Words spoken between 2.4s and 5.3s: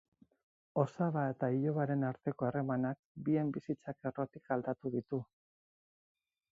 harremanak bien bizitzak errotik aldatuko ditu.